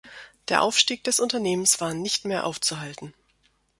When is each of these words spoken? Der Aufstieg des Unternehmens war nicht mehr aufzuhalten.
Der 0.49 0.63
Aufstieg 0.63 1.03
des 1.03 1.19
Unternehmens 1.19 1.79
war 1.79 1.93
nicht 1.93 2.25
mehr 2.25 2.47
aufzuhalten. 2.47 3.13